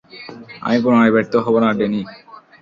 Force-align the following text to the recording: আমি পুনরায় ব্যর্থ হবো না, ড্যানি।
আমি 0.61 0.77
পুনরায় 0.83 1.13
ব্যর্থ 1.15 1.33
হবো 1.45 1.57
না, 1.63 1.69
ড্যানি। 1.77 2.01